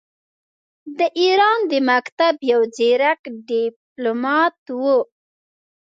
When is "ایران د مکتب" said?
1.21-2.35